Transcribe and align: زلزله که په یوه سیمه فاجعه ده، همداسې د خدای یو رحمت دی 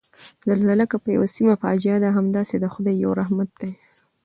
زلزله 0.49 0.85
که 0.91 0.97
په 1.03 1.09
یوه 1.15 1.27
سیمه 1.35 1.55
فاجعه 1.61 1.97
ده، 2.03 2.09
همداسې 2.17 2.55
د 2.59 2.65
خدای 2.73 2.95
یو 3.03 3.11
رحمت 3.21 3.49
دی 3.61 3.71